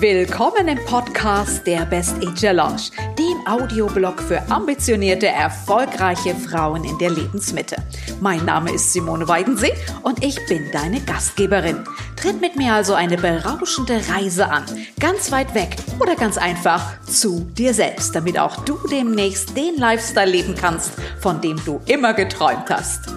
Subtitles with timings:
[0.00, 7.08] Willkommen im Podcast der Best Ager Lounge, dem Audioblog für ambitionierte, erfolgreiche Frauen in der
[7.08, 7.76] Lebensmitte.
[8.20, 9.72] Mein Name ist Simone Weidensee
[10.02, 11.82] und ich bin deine Gastgeberin.
[12.14, 14.64] Tritt mit mir also eine berauschende Reise an,
[15.00, 20.30] ganz weit weg oder ganz einfach zu dir selbst, damit auch du demnächst den Lifestyle
[20.30, 23.15] leben kannst, von dem du immer geträumt hast.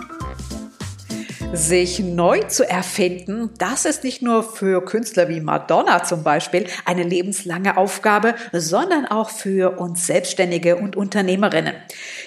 [1.52, 7.02] Sich neu zu erfinden, das ist nicht nur für Künstler wie Madonna zum Beispiel eine
[7.02, 11.74] lebenslange Aufgabe, sondern auch für uns Selbstständige und Unternehmerinnen.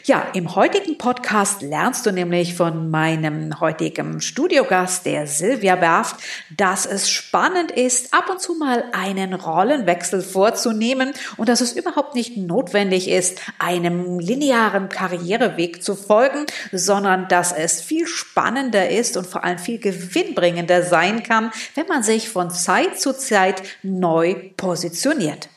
[0.04, 6.16] Ja, im heutigen Podcast lernst du nämlich von meinem heutigen Studiogast, der Silvia Berft,
[6.56, 12.16] dass es spannend ist, ab und zu mal einen Rollenwechsel vorzunehmen und dass es überhaupt
[12.16, 19.16] nicht notwendig ist, einem linearen Karriereweg zu folgen, sondern dass es viel spannender ist, ist
[19.16, 24.34] und vor allem viel gewinnbringender sein kann, wenn man sich von Zeit zu Zeit neu
[24.56, 25.48] positioniert.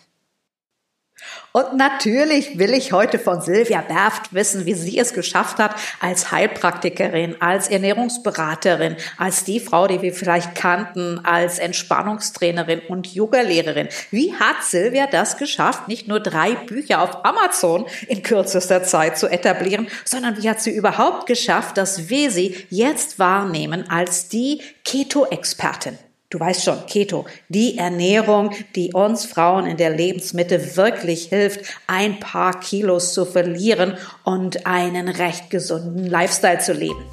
[1.55, 6.29] Und natürlich will ich heute von Silvia Berft wissen, wie sie es geschafft hat, als
[6.29, 13.87] Heilpraktikerin, als Ernährungsberaterin, als die Frau, die wir vielleicht kannten, als Entspannungstrainerin und Yogalehrerin.
[14.11, 19.27] Wie hat Silvia das geschafft, nicht nur drei Bücher auf Amazon in kürzester Zeit zu
[19.27, 25.97] etablieren, sondern wie hat sie überhaupt geschafft, dass wir sie jetzt wahrnehmen als die Keto-Expertin?
[26.35, 32.19] Du weißt schon, Keto, die Ernährung, die uns Frauen in der Lebensmitte wirklich hilft, ein
[32.19, 33.93] paar Kilos zu verlieren
[34.25, 37.05] und einen recht gesunden Lifestyle zu leben.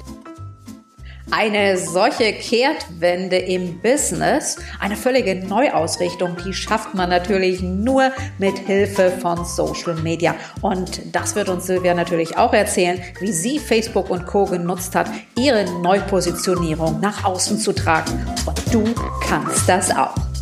[1.35, 9.09] Eine solche Kehrtwende im Business, eine völlige Neuausrichtung, die schafft man natürlich nur mit Hilfe
[9.09, 10.35] von Social Media.
[10.61, 14.45] Und das wird uns Silvia natürlich auch erzählen, wie sie Facebook und Co.
[14.45, 18.11] genutzt hat, ihre Neupositionierung nach außen zu tragen.
[18.45, 18.83] Und du
[19.27, 20.32] kannst das auch.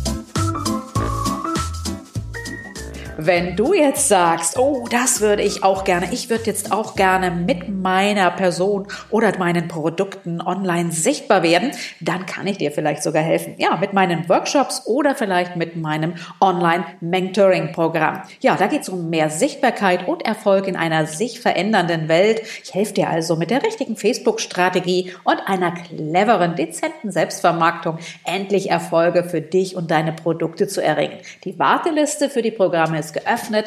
[3.24, 7.30] Wenn du jetzt sagst, oh, das würde ich auch gerne, ich würde jetzt auch gerne
[7.30, 13.22] mit meiner Person oder meinen Produkten online sichtbar werden, dann kann ich dir vielleicht sogar
[13.22, 13.54] helfen.
[13.58, 18.22] Ja, mit meinen Workshops oder vielleicht mit meinem Online-Mentoring-Programm.
[18.40, 22.42] Ja, da geht es um mehr Sichtbarkeit und Erfolg in einer sich verändernden Welt.
[22.64, 29.22] Ich helfe dir also mit der richtigen Facebook-Strategie und einer cleveren, dezenten Selbstvermarktung endlich Erfolge
[29.22, 31.18] für dich und deine Produkte zu erringen.
[31.44, 33.66] Die Warteliste für die Programme ist geöffnet.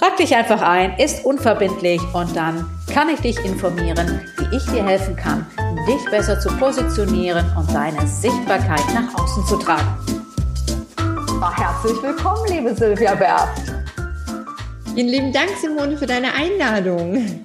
[0.00, 4.84] Trag dich einfach ein, ist unverbindlich und dann kann ich dich informieren, wie ich dir
[4.84, 5.46] helfen kann,
[5.86, 9.98] dich besser zu positionieren und deine Sichtbarkeit nach außen zu tragen.
[11.56, 13.63] Herzlich willkommen, liebe Silvia Berft.
[14.94, 17.44] Vielen lieben Dank, Simone, für deine Einladung.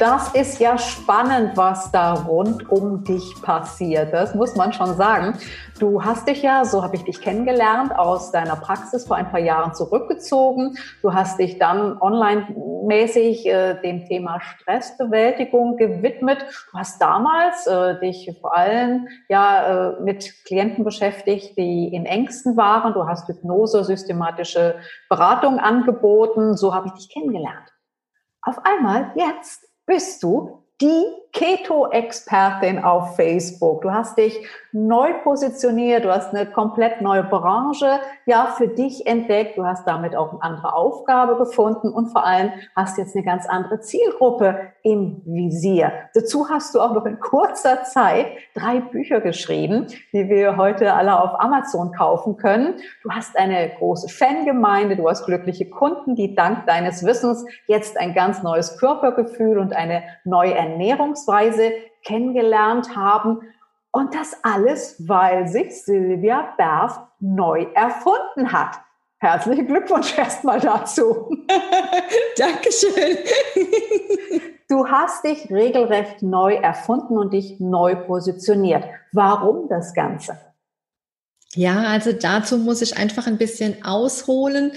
[0.00, 4.12] Das ist ja spannend, was da rund um dich passiert.
[4.12, 5.34] Das muss man schon sagen.
[5.78, 9.40] Du hast dich ja, so habe ich dich kennengelernt, aus deiner Praxis vor ein paar
[9.40, 10.76] Jahren zurückgezogen.
[11.02, 16.44] Du hast dich dann online-mäßig äh, dem Thema Stressbewältigung gewidmet.
[16.70, 22.56] Du hast damals äh, dich vor allem ja äh, mit Klienten beschäftigt, die in Ängsten
[22.56, 22.94] waren.
[22.94, 24.76] Du hast Hypnose, systematische
[25.08, 26.56] Beratung angeboten.
[26.56, 27.68] So habe ich dich kennengelernt.
[28.42, 33.82] Auf einmal, jetzt bist du die Keto-Expertin auf Facebook.
[33.82, 34.38] Du hast dich
[34.72, 40.14] neu positioniert, du hast eine komplett neue Branche ja für dich entdeckt, du hast damit
[40.14, 45.22] auch eine andere Aufgabe gefunden und vor allem hast jetzt eine ganz andere Zielgruppe im
[45.24, 45.92] Visier.
[46.14, 51.18] Dazu hast du auch noch in kurzer Zeit drei Bücher geschrieben, die wir heute alle
[51.18, 52.74] auf Amazon kaufen können.
[53.02, 58.14] Du hast eine große Fangemeinde, du hast glückliche Kunden, die dank deines Wissens jetzt ein
[58.14, 61.72] ganz neues Körpergefühl und eine neue Ernährungsweise
[62.04, 63.40] kennengelernt haben
[63.90, 68.80] und das alles, weil sich Silvia Berf neu erfunden hat.
[69.18, 71.30] Herzlichen Glückwunsch erstmal dazu.
[72.36, 73.18] Dankeschön.
[74.68, 78.84] Du hast dich regelrecht neu erfunden und dich neu positioniert.
[79.12, 80.38] Warum das Ganze?
[81.54, 84.72] Ja, also dazu muss ich einfach ein bisschen ausholen.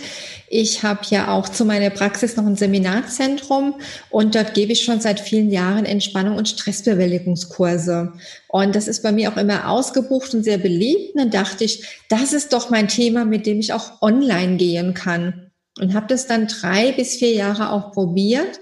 [0.50, 3.76] Ich habe ja auch zu meiner Praxis noch ein Seminarzentrum
[4.10, 8.12] und dort gebe ich schon seit vielen Jahren Entspannung und Stressbewältigungskurse.
[8.50, 11.16] Und das ist bei mir auch immer ausgebucht und sehr beliebt.
[11.16, 14.94] Und dann dachte ich, das ist doch mein Thema, mit dem ich auch online gehen
[14.94, 15.52] kann.
[15.80, 18.60] Und habe das dann drei bis vier Jahre auch probiert.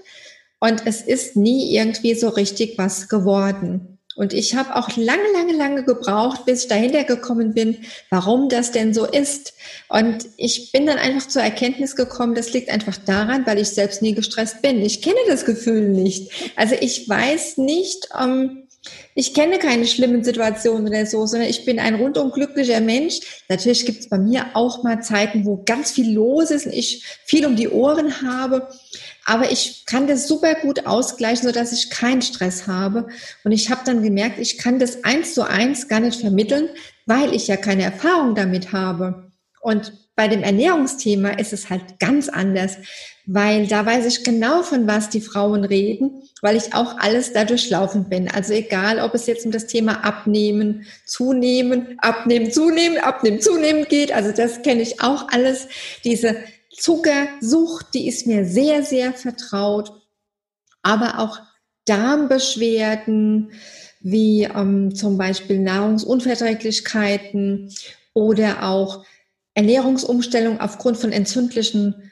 [0.60, 3.93] Und es ist nie irgendwie so richtig was geworden.
[4.16, 7.78] Und ich habe auch lange, lange, lange gebraucht, bis ich dahinter gekommen bin,
[8.10, 9.54] warum das denn so ist.
[9.88, 14.02] Und ich bin dann einfach zur Erkenntnis gekommen, das liegt einfach daran, weil ich selbst
[14.02, 14.80] nie gestresst bin.
[14.80, 16.30] Ich kenne das Gefühl nicht.
[16.56, 18.63] Also ich weiß nicht, ähm,
[19.14, 23.20] Ich kenne keine schlimmen Situationen oder so, sondern ich bin ein rundum glücklicher Mensch.
[23.48, 27.04] Natürlich gibt es bei mir auch mal Zeiten, wo ganz viel los ist und ich
[27.24, 28.68] viel um die Ohren habe.
[29.24, 33.08] Aber ich kann das super gut ausgleichen, sodass ich keinen Stress habe.
[33.42, 36.68] Und ich habe dann gemerkt, ich kann das eins zu eins gar nicht vermitteln,
[37.06, 39.30] weil ich ja keine Erfahrung damit habe.
[39.60, 42.76] Und bei dem Ernährungsthema ist es halt ganz anders,
[43.26, 47.44] weil da weiß ich genau, von was die Frauen reden, weil ich auch alles da
[47.44, 48.30] durchlaufen bin.
[48.30, 54.12] Also egal, ob es jetzt um das Thema Abnehmen, Zunehmen, Abnehmen, Zunehmen, Abnehmen, Zunehmen geht,
[54.12, 55.66] also das kenne ich auch alles.
[56.04, 56.36] Diese
[56.70, 59.90] Zuckersucht, die ist mir sehr, sehr vertraut,
[60.82, 61.40] aber auch
[61.86, 63.50] Darmbeschwerden,
[64.00, 67.72] wie ähm, zum Beispiel Nahrungsunverträglichkeiten
[68.12, 69.04] oder auch
[69.54, 72.10] Ernährungsumstellung aufgrund von entzündlichen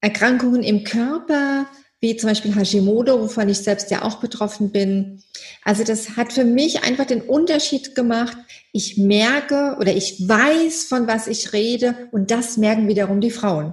[0.00, 1.66] Erkrankungen im Körper,
[2.00, 5.22] wie zum Beispiel Hashimoto, wovon ich selbst ja auch betroffen bin.
[5.62, 8.36] Also das hat für mich einfach den Unterschied gemacht.
[8.72, 13.72] Ich merke oder ich weiß, von was ich rede und das merken wiederum die Frauen.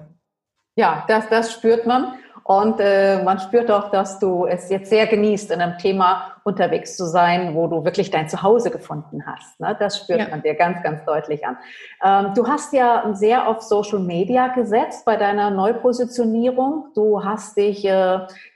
[0.77, 2.13] Ja, das, das spürt man.
[2.43, 6.97] Und äh, man spürt auch, dass du es jetzt sehr genießt, in einem Thema unterwegs
[6.97, 9.59] zu sein, wo du wirklich dein Zuhause gefunden hast.
[9.59, 9.75] Ne?
[9.79, 10.29] Das spürt ja.
[10.29, 11.57] man dir ganz, ganz deutlich an.
[12.03, 16.87] Ähm, du hast ja sehr auf Social Media gesetzt bei deiner Neupositionierung.
[16.95, 17.89] Du hast dich äh,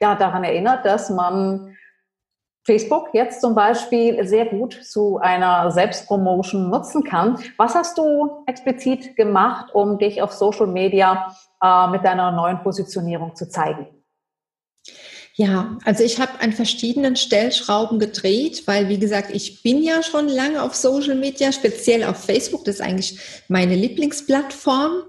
[0.01, 1.74] ja daran erinnert, dass man
[2.65, 7.37] Facebook jetzt zum Beispiel sehr gut zu einer Selbstpromotion nutzen kann.
[7.57, 13.35] Was hast du explizit gemacht, um dich auf Social Media äh, mit deiner neuen Positionierung
[13.35, 13.87] zu zeigen?
[15.37, 20.29] Ja, also ich habe an verschiedenen Stellschrauben gedreht, weil wie gesagt, ich bin ja schon
[20.29, 23.19] lange auf Social Media, speziell auf Facebook, das ist eigentlich
[23.49, 25.03] meine Lieblingsplattform.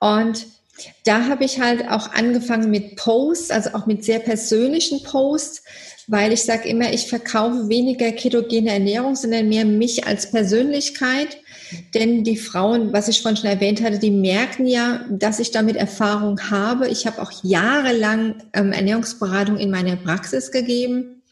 [0.00, 0.46] Und
[1.04, 5.62] da habe ich halt auch angefangen mit Posts, also auch mit sehr persönlichen Posts,
[6.06, 11.38] weil ich sage immer, ich verkaufe weniger ketogene Ernährung, sondern mehr mich als Persönlichkeit.
[11.94, 15.76] Denn die Frauen, was ich vorhin schon erwähnt hatte, die merken ja, dass ich damit
[15.76, 16.88] Erfahrung habe.
[16.88, 21.22] Ich habe auch jahrelang ähm, Ernährungsberatung in meiner Praxis gegeben.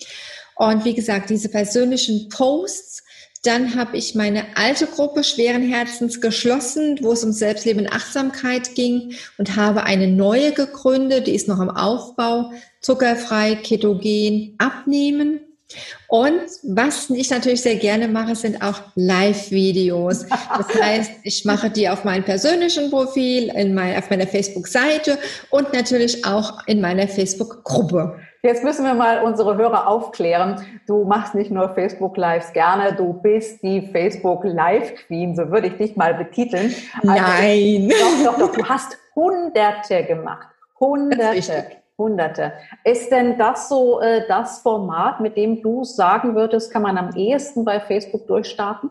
[0.55, 3.05] Und wie gesagt, diese persönlichen Posts,
[3.45, 8.75] dann habe ich meine alte Gruppe schweren Herzens geschlossen, wo es um Selbstleben und Achtsamkeit
[8.75, 15.41] ging und habe eine neue gegründet, die ist noch im Aufbau, zuckerfrei, ketogen, abnehmen.
[16.07, 20.27] Und was ich natürlich sehr gerne mache, sind auch Live-Videos.
[20.27, 25.19] Das heißt, ich mache die auf meinem persönlichen Profil, in mein, auf meiner Facebook-Seite
[25.51, 28.19] und natürlich auch in meiner Facebook-Gruppe.
[28.43, 30.65] Jetzt müssen wir mal unsere Hörer aufklären.
[30.87, 35.67] Du machst nicht nur Facebook Lives gerne, du bist die Facebook Live Queen, so würde
[35.67, 36.75] ich dich mal betiteln.
[37.03, 37.91] Also, Nein.
[37.91, 40.47] Doch, doch, doch, du hast Hunderte gemacht.
[40.79, 41.67] Hunderte.
[41.99, 42.53] Hunderte.
[42.85, 47.15] Ist denn das so äh, das Format, mit dem du sagen würdest, kann man am
[47.17, 48.91] ehesten bei Facebook durchstarten?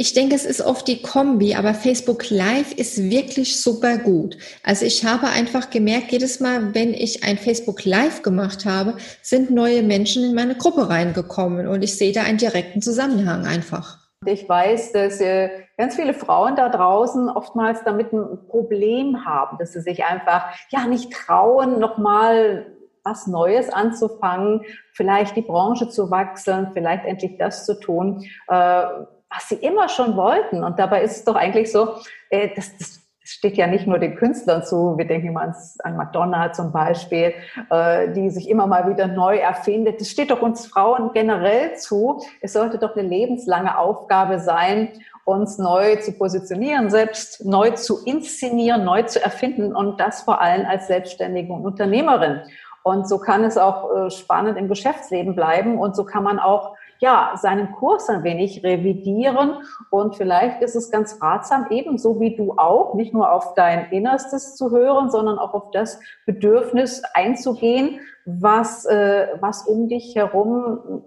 [0.00, 4.38] Ich denke, es ist oft die Kombi, aber Facebook Live ist wirklich super gut.
[4.62, 9.50] Also ich habe einfach gemerkt, jedes Mal, wenn ich ein Facebook Live gemacht habe, sind
[9.50, 13.98] neue Menschen in meine Gruppe reingekommen und ich sehe da einen direkten Zusammenhang einfach.
[14.24, 19.72] Ich weiß, dass äh, ganz viele Frauen da draußen oftmals damit ein Problem haben, dass
[19.72, 22.66] sie sich einfach ja nicht trauen, nochmal
[23.04, 29.48] was Neues anzufangen, vielleicht die Branche zu wechseln, vielleicht endlich das zu tun, äh, was
[29.48, 30.64] sie immer schon wollten.
[30.64, 31.94] Und dabei ist es doch eigentlich so,
[32.28, 35.54] äh, das, das steht ja nicht nur den Künstlern zu, wir denken mal
[35.84, 37.34] an Madonna zum Beispiel,
[37.70, 40.00] äh, die sich immer mal wieder neu erfindet.
[40.00, 42.22] Das steht doch uns Frauen generell zu.
[42.40, 44.88] Es sollte doch eine lebenslange Aufgabe sein,
[45.26, 50.64] uns neu zu positionieren, selbst neu zu inszenieren, neu zu erfinden und das vor allem
[50.64, 52.40] als Selbstständige und Unternehmerin.
[52.82, 56.76] Und so kann es auch äh, spannend im Geschäftsleben bleiben und so kann man auch
[56.98, 59.62] ja, seinen Kurs ein wenig revidieren.
[59.90, 64.56] Und vielleicht ist es ganz ratsam, ebenso wie du auch, nicht nur auf dein Innerstes
[64.56, 71.02] zu hören, sondern auch auf das Bedürfnis einzugehen, was, äh, was um dich herum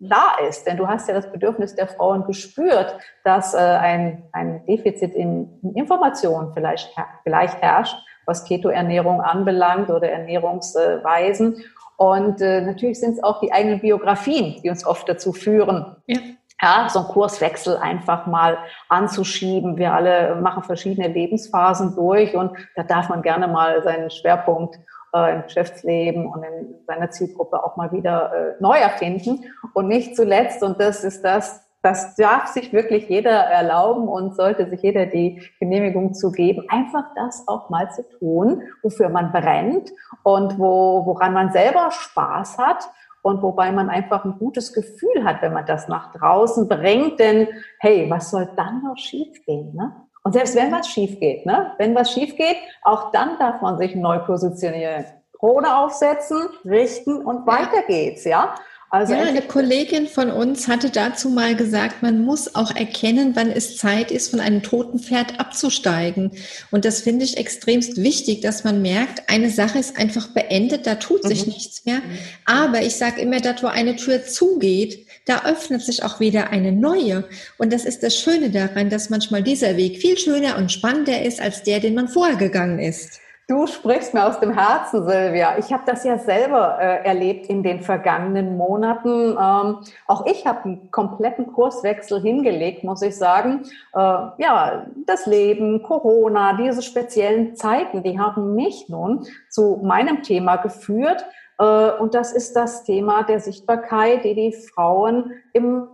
[0.00, 0.66] da ist.
[0.66, 5.58] Denn du hast ja das Bedürfnis der Frauen gespürt, dass äh, ein, ein Defizit in,
[5.62, 11.64] in Informationen vielleicht, vielleicht herrscht, was Ketoernährung anbelangt oder Ernährungsweisen.
[11.98, 16.20] Und äh, natürlich sind es auch die eigenen Biografien, die uns oft dazu führen, ja.
[16.62, 16.88] ja.
[16.88, 18.56] so einen Kurswechsel einfach mal
[18.88, 19.76] anzuschieben.
[19.78, 24.78] Wir alle machen verschiedene Lebensphasen durch und da darf man gerne mal seinen Schwerpunkt
[25.12, 29.44] äh, im Geschäftsleben und in seiner Zielgruppe auch mal wieder äh, neu erfinden.
[29.74, 34.68] Und nicht zuletzt, und das ist das, das darf sich wirklich jeder erlauben und sollte
[34.68, 39.90] sich jeder die Genehmigung zu geben, einfach das auch mal zu tun, wofür man brennt
[40.24, 42.88] und wo, woran man selber Spaß hat.
[43.22, 47.18] und wobei man einfach ein gutes Gefühl hat, wenn man das nach draußen bringt.
[47.18, 47.48] Denn
[47.80, 49.74] hey, was soll dann noch schiefgehen?
[49.74, 49.92] Ne?
[50.22, 51.72] Und selbst wenn was schief geht, ne?
[51.78, 55.04] wenn was schief geht, auch dann darf man sich neu positionieren.
[55.38, 58.54] Krone aufsetzen, richten und weiter geht's, ja.
[58.90, 63.50] Also ja, eine Kollegin von uns hatte dazu mal gesagt, man muss auch erkennen, wann
[63.50, 66.30] es Zeit ist, von einem toten Pferd abzusteigen.
[66.70, 70.94] Und das finde ich extremst wichtig, dass man merkt, eine Sache ist einfach beendet, da
[70.94, 71.52] tut sich mhm.
[71.52, 72.00] nichts mehr.
[72.46, 76.72] Aber ich sage immer, dort, wo eine Tür zugeht, da öffnet sich auch wieder eine
[76.72, 77.28] neue.
[77.58, 81.42] Und das ist das Schöne daran, dass manchmal dieser Weg viel schöner und spannender ist
[81.42, 83.20] als der, den man vorher gegangen ist.
[83.48, 85.56] Du sprichst mir aus dem Herzen, Silvia.
[85.56, 89.30] Ich habe das ja selber äh, erlebt in den vergangenen Monaten.
[89.30, 93.62] Ähm, auch ich habe einen kompletten Kurswechsel hingelegt, muss ich sagen.
[93.94, 100.56] Äh, ja, das Leben, Corona, diese speziellen Zeiten, die haben mich nun zu meinem Thema
[100.56, 101.24] geführt.
[101.58, 105.88] Äh, und das ist das Thema der Sichtbarkeit, die die Frauen im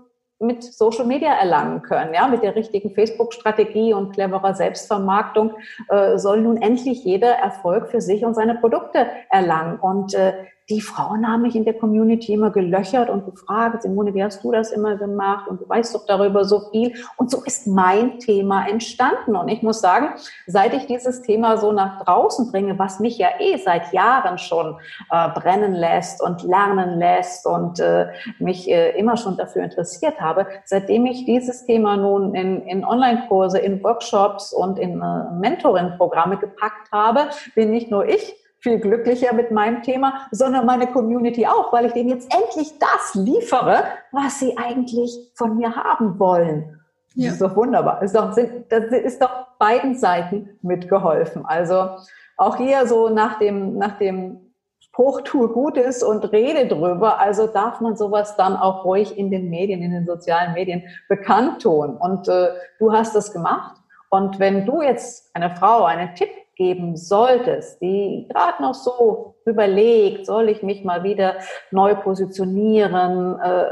[0.47, 2.15] mit Social Media erlangen können.
[2.15, 5.53] Ja, mit der richtigen Facebook-Strategie und cleverer Selbstvermarktung
[5.89, 9.79] äh, soll nun endlich jeder Erfolg für sich und seine Produkte erlangen.
[9.79, 10.35] Und äh,
[10.71, 14.51] die Frauen haben mich in der Community immer gelöchert und gefragt, Simone, wie hast du
[14.51, 15.47] das immer gemacht?
[15.47, 16.95] Und du weißt doch darüber so viel.
[17.19, 19.37] Und so ist mein Thema entstanden.
[19.37, 20.09] Und ich muss sagen,
[20.47, 24.79] seit ich dieses Thema so nach draußen bringe, was mich ja eh seit Jahren schon
[25.11, 28.07] äh, brennen lässt und lernen lässt und äh,
[28.39, 33.59] mich äh, immer schon dafür interessiert habe, seitdem ich dieses Thema nun in, in Online-Kurse,
[33.59, 39.51] in Workshops und in äh, Mentoring-Programme gepackt habe, bin nicht nur ich viel glücklicher mit
[39.51, 44.57] meinem Thema, sondern meine Community auch, weil ich denen jetzt endlich das liefere, was sie
[44.57, 46.81] eigentlich von mir haben wollen.
[47.15, 47.27] Ja.
[47.27, 48.01] Das ist doch wunderbar.
[48.01, 48.35] Das ist doch,
[48.71, 51.45] das ist doch beiden Seiten mitgeholfen.
[51.45, 51.91] Also
[52.39, 54.41] auch hier so nach dem, nach dem
[54.81, 57.21] Spruch, tue Gutes und rede drüber.
[57.21, 61.63] Also darf man sowas dann auch ruhig in den Medien, in den sozialen Medien bekannt
[61.63, 61.97] tun.
[61.99, 63.77] Und äh, du hast das gemacht.
[64.09, 70.27] Und wenn du jetzt einer Frau einen Tipp geben solltest, die gerade noch so überlegt,
[70.27, 71.37] soll ich mich mal wieder
[71.71, 73.67] neu positionieren, äh,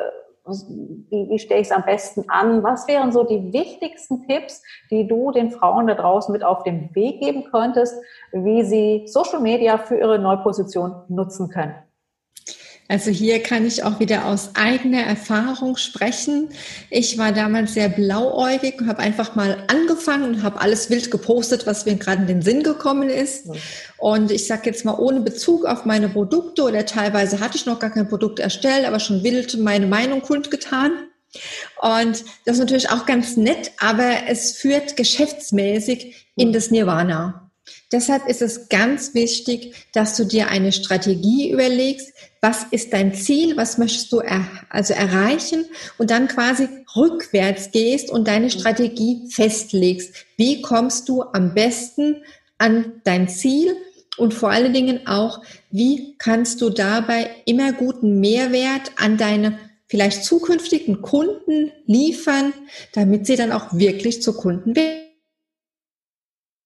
[0.44, 2.62] wie, wie stelle ich es am besten an?
[2.62, 6.92] Was wären so die wichtigsten Tipps, die du den Frauen da draußen mit auf den
[6.94, 7.94] Weg geben könntest,
[8.32, 11.74] wie sie Social Media für ihre Neuposition nutzen können?
[12.92, 16.50] Also hier kann ich auch wieder aus eigener Erfahrung sprechen.
[16.90, 21.66] Ich war damals sehr blauäugig und habe einfach mal angefangen und habe alles wild gepostet,
[21.66, 23.46] was mir gerade in den Sinn gekommen ist.
[23.96, 27.78] Und ich sage jetzt mal ohne Bezug auf meine Produkte oder teilweise hatte ich noch
[27.78, 30.92] gar kein Produkt erstellt, aber schon wild meine Meinung kundgetan.
[31.80, 37.50] Und das ist natürlich auch ganz nett, aber es führt geschäftsmäßig in das Nirvana.
[37.90, 42.11] Deshalb ist es ganz wichtig, dass du dir eine Strategie überlegst,
[42.42, 45.64] was ist dein Ziel, was möchtest du er, also erreichen?
[45.96, 50.26] Und dann quasi rückwärts gehst und deine Strategie festlegst.
[50.36, 52.24] Wie kommst du am besten
[52.58, 53.76] an dein Ziel?
[54.18, 60.24] Und vor allen Dingen auch, wie kannst du dabei immer guten Mehrwert an deine vielleicht
[60.24, 62.52] zukünftigen Kunden liefern,
[62.92, 65.06] damit sie dann auch wirklich zu Kunden werden.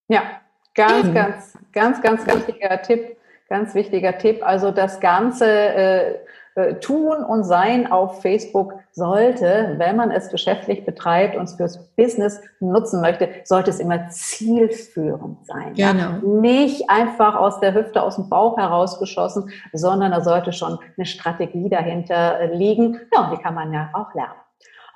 [0.09, 0.41] Ja,
[0.75, 3.17] ganz, ganz, ganz, ganz, ganz wichtiger Tipp
[3.49, 4.41] Ganz wichtiger Tipp.
[4.45, 6.15] Also das ganze äh,
[6.57, 11.95] äh, Tun und Sein auf Facebook sollte, wenn man es geschäftlich betreibt und es fürs
[11.97, 15.75] Business nutzen möchte, sollte es immer zielführend sein.
[15.75, 16.41] Genau.
[16.41, 21.69] Nicht einfach aus der Hüfte, aus dem Bauch herausgeschossen, sondern da sollte schon eine Strategie
[21.69, 23.01] dahinter liegen.
[23.13, 24.41] Ja, und die kann man ja auch lernen.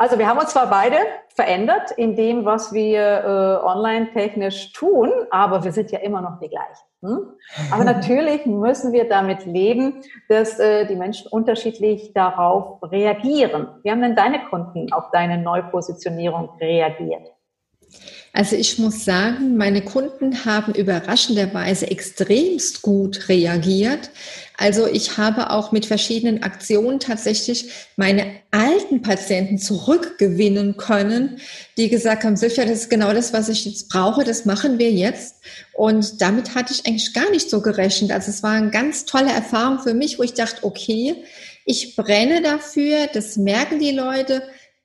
[0.00, 0.96] Also wir haben uns zwar beide
[1.34, 6.40] verändert in dem, was wir äh, online technisch tun, aber wir sind ja immer noch
[6.40, 6.86] die gleichen.
[7.02, 7.34] Hm?
[7.70, 13.68] Aber natürlich müssen wir damit leben, dass äh, die Menschen unterschiedlich darauf reagieren.
[13.82, 17.28] Wie haben denn deine Kunden auf deine Neupositionierung reagiert?
[18.32, 24.10] Also ich muss sagen, meine Kunden haben überraschenderweise extremst gut reagiert.
[24.56, 31.38] Also ich habe auch mit verschiedenen Aktionen tatsächlich meine alten Patienten zurückgewinnen können,
[31.76, 34.92] die gesagt haben, Silvia, das ist genau das, was ich jetzt brauche, das machen wir
[34.92, 35.36] jetzt.
[35.72, 38.12] Und damit hatte ich eigentlich gar nicht so gerechnet.
[38.12, 41.16] Also es war eine ganz tolle Erfahrung für mich, wo ich dachte, okay,
[41.64, 44.42] ich brenne dafür, das merken die Leute,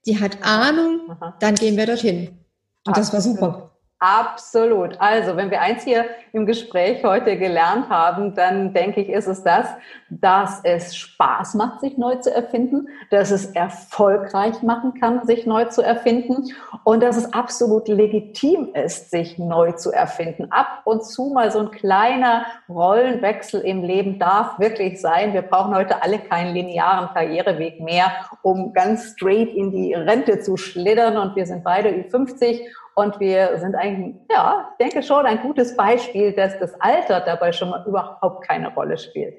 [0.08, 1.02] die hat Ahnung,
[1.40, 2.45] dann gehen wir dorthin.
[2.88, 3.75] Und das war super.
[4.00, 5.00] Absolut.
[5.00, 9.42] Also, wenn wir eins hier im Gespräch heute gelernt haben, dann denke ich, ist es
[9.42, 9.70] das,
[10.10, 15.66] dass es Spaß macht, sich neu zu erfinden, dass es erfolgreich machen kann, sich neu
[15.66, 16.52] zu erfinden
[16.84, 20.52] und dass es absolut legitim ist, sich neu zu erfinden.
[20.52, 25.34] Ab und zu mal so ein kleiner Rollenwechsel im Leben darf wirklich sein.
[25.34, 28.12] Wir brauchen heute alle keinen linearen Karriereweg mehr,
[28.42, 32.62] um ganz straight in die Rente zu schlittern und wir sind beide über 50
[32.96, 37.52] und wir sind eigentlich, ja, ich denke schon ein gutes Beispiel, dass das Alter dabei
[37.52, 39.36] schon mal überhaupt keine Rolle spielt.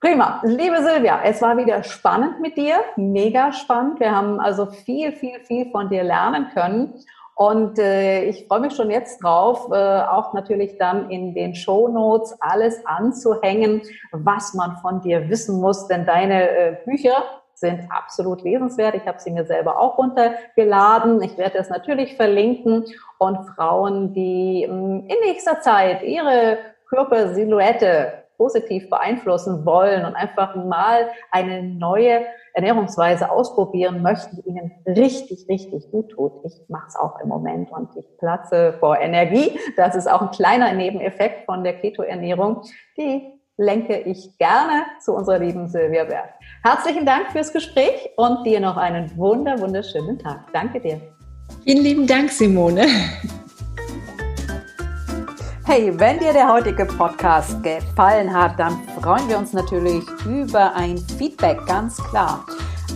[0.00, 0.40] Prima.
[0.42, 4.00] Liebe Silvia, es war wieder spannend mit dir, mega spannend.
[4.00, 6.94] Wir haben also viel, viel, viel von dir lernen können.
[7.36, 11.86] Und äh, ich freue mich schon jetzt drauf, äh, auch natürlich dann in den Show
[11.86, 15.86] Notes alles anzuhängen, was man von dir wissen muss.
[15.86, 18.94] Denn deine äh, Bücher, sind absolut lesenswert.
[18.94, 21.22] Ich habe sie mir selber auch runtergeladen.
[21.22, 22.84] Ich werde das natürlich verlinken.
[23.18, 26.58] Und Frauen, die hm, in nächster Zeit ihre
[26.90, 35.46] Körpersilhouette positiv beeinflussen wollen und einfach mal eine neue Ernährungsweise ausprobieren möchten, die ihnen richtig,
[35.48, 36.32] richtig gut tut.
[36.44, 39.58] Ich mache es auch im Moment und ich platze vor Energie.
[39.76, 42.62] Das ist auch ein kleiner Nebeneffekt von der Keto-Ernährung.
[42.98, 46.30] Die lenke ich gerne zu unserer lieben Silvia Berg.
[46.62, 50.52] Herzlichen Dank fürs Gespräch und dir noch einen wunder, wunderschönen Tag.
[50.52, 51.00] Danke dir.
[51.64, 52.86] Vielen lieben Dank, Simone.
[55.64, 60.98] Hey, wenn dir der heutige Podcast gefallen hat, dann freuen wir uns natürlich über ein
[60.98, 62.44] Feedback, ganz klar.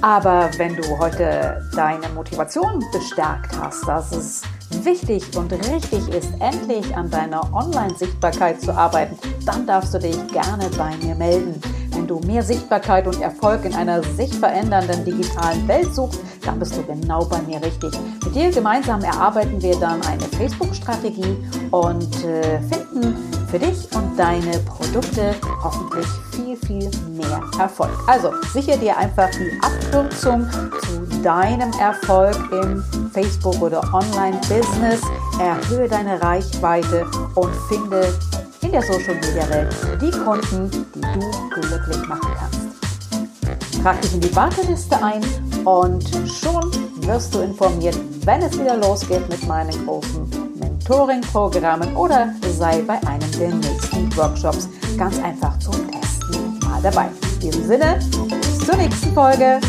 [0.03, 4.43] Aber wenn du heute deine Motivation bestärkt hast, dass es
[4.87, 10.71] wichtig und richtig ist, endlich an deiner Online-Sichtbarkeit zu arbeiten, dann darfst du dich gerne
[10.79, 11.61] bei mir melden.
[11.91, 16.77] Wenn du mehr Sichtbarkeit und Erfolg in einer sich verändernden digitalen Welt suchst, dann bist
[16.77, 17.93] du genau bei mir richtig.
[18.25, 21.37] Mit dir gemeinsam erarbeiten wir dann eine Facebook-Strategie
[21.71, 23.17] und äh, finden
[23.49, 27.91] für dich und deine Produkte hoffentlich viel, viel mehr Erfolg.
[28.07, 30.49] Also sichere dir einfach die Abkürzung
[30.83, 35.01] zu deinem Erfolg im Facebook- oder Online-Business,
[35.41, 37.05] erhöhe deine Reichweite
[37.35, 38.15] und finde
[38.63, 43.83] in der Social-Media-Welt die Kunden, die du glücklich machen kannst.
[43.83, 45.21] Trag dich in die Warteliste ein
[45.65, 46.71] und schon
[47.05, 50.31] wirst du informiert, wenn es wieder losgeht mit meinen großen
[50.61, 57.09] Mentoring-Programmen oder sei bei einem der nächsten Workshops ganz einfach zum Testen mal dabei.
[57.35, 57.99] In diesem Sinne,
[58.29, 59.61] bis zur nächsten Folge.